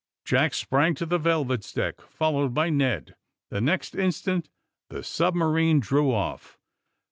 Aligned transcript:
Jack 0.25 0.55
sprang 0.55 0.95
to 0.95 1.05
the 1.05 1.19
^^ 1.19 1.21
Velvet's" 1.21 1.71
deck, 1.71 2.01
followed 2.01 2.55
by 2.55 2.71
Ned. 2.71 3.13
The 3.51 3.61
next 3.61 3.93
instant 3.93 4.49
the 4.89 5.03
submarine 5.03 5.79
drew 5.79 6.11
off. 6.11 6.57